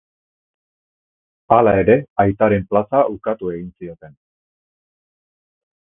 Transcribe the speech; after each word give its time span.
Hala 1.57 1.75
ere, 1.83 1.99
aitaren 2.25 2.67
plaza 2.73 3.05
ukatu 3.19 3.55
egin 3.59 3.71
zioten. 3.85 4.19